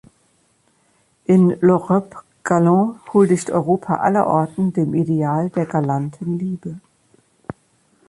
In 1.27 1.59
"L’Europe 1.61 2.15
galante" 2.43 2.99
huldigt 3.13 3.51
Europa 3.51 3.97
allerorten 3.97 4.73
dem 4.73 4.95
Ideal 4.95 5.51
der 5.51 5.67
galanten 5.67 6.39
Liebe. 6.39 6.79